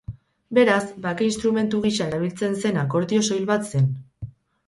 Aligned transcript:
Beraz, 0.57 0.79
bake-instrumentu 1.01 1.81
gisa 1.83 2.07
erabiltzen 2.13 2.57
zen 2.63 2.81
akordio 2.85 3.23
soil 3.27 3.47
bat 3.51 3.69
zen. 3.73 3.89